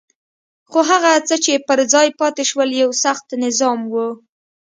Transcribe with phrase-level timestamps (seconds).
[0.69, 4.07] خو هغه څه چې پر ځای پاتې شول یو سخت نظام وو.